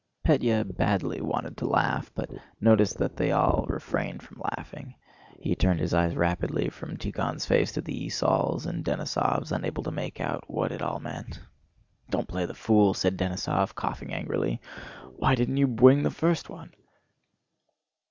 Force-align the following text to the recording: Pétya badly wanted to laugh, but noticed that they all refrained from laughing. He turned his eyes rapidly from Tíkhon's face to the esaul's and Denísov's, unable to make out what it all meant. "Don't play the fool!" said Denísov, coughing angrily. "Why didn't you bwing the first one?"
Pétya 0.25 0.63
badly 0.75 1.21
wanted 1.21 1.57
to 1.57 1.67
laugh, 1.67 2.11
but 2.15 2.31
noticed 2.59 2.97
that 2.97 3.15
they 3.17 3.31
all 3.31 3.67
refrained 3.69 4.23
from 4.23 4.41
laughing. 4.57 4.95
He 5.39 5.53
turned 5.53 5.79
his 5.79 5.93
eyes 5.93 6.15
rapidly 6.15 6.69
from 6.69 6.97
Tíkhon's 6.97 7.45
face 7.45 7.71
to 7.73 7.81
the 7.81 8.07
esaul's 8.07 8.65
and 8.65 8.83
Denísov's, 8.83 9.51
unable 9.51 9.83
to 9.83 9.91
make 9.91 10.19
out 10.19 10.49
what 10.49 10.71
it 10.71 10.81
all 10.81 10.99
meant. 10.99 11.39
"Don't 12.09 12.27
play 12.27 12.47
the 12.47 12.55
fool!" 12.55 12.95
said 12.95 13.15
Denísov, 13.15 13.75
coughing 13.75 14.11
angrily. 14.11 14.59
"Why 15.17 15.35
didn't 15.35 15.57
you 15.57 15.67
bwing 15.67 16.01
the 16.01 16.09
first 16.09 16.49
one?" 16.49 16.73